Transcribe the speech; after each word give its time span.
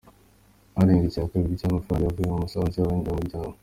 Arenga 0.79 1.05
icya 1.07 1.29
kabiri 1.31 1.59
cy’aya 1.59 1.75
mafaranga 1.77 2.07
yavuye 2.07 2.27
mu 2.31 2.37
misanzu 2.43 2.75
y’abanyamuryango. 2.77 3.57